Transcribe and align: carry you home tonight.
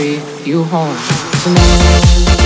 carry 0.00 0.18
you 0.48 0.64
home 0.64 0.96
tonight. 1.42 2.39